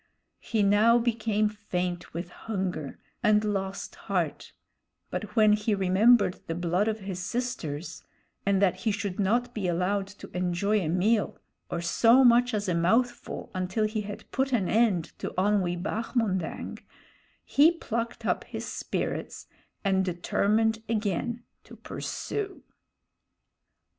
He 0.39 0.63
now 0.63 0.97
became 0.97 1.47
faint 1.47 2.11
with 2.11 2.31
hunger, 2.31 2.97
and 3.21 3.43
lost 3.45 3.93
heart; 4.09 4.51
but 5.11 5.35
when 5.35 5.53
he 5.53 5.75
remembered 5.75 6.39
the 6.47 6.55
blood 6.55 6.87
of 6.87 7.01
his 7.01 7.19
sisters, 7.23 8.03
and 8.43 8.59
that 8.63 8.77
he 8.77 8.91
should 8.91 9.19
not 9.19 9.53
be 9.53 9.67
allowed 9.67 10.07
to 10.07 10.31
enjoy 10.35 10.79
a 10.79 10.87
meal, 10.89 11.37
or 11.69 11.81
so 11.81 12.23
much 12.23 12.51
as 12.55 12.67
a 12.67 12.73
mouthful, 12.73 13.51
until 13.53 13.85
he 13.85 14.01
had 14.01 14.31
put 14.31 14.51
an 14.53 14.67
end 14.67 15.11
to 15.19 15.35
Onwee 15.37 15.77
Bahmondang, 15.83 16.79
he 17.43 17.71
plucked 17.73 18.25
up 18.25 18.43
his 18.45 18.65
spirits 18.65 19.45
and 19.85 20.03
determined 20.03 20.81
again 20.89 21.43
to 21.65 21.75
pursue. 21.75 22.63